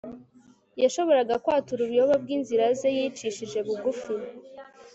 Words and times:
yashoboraga 0.83 1.35
kwatura 1.43 1.81
ubuyobe 1.83 2.15
bw'inzira 2.23 2.65
ze 2.79 2.89
yicishije 2.97 3.57
bugufi 3.67 4.13